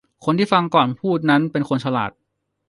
[0.25, 2.11] คนที่ฟังก่อนพูดนั้นเป็นคนฉลาด